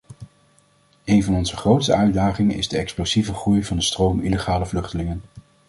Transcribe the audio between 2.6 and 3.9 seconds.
de explosieve groei van de